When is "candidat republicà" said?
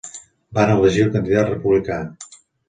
1.17-1.99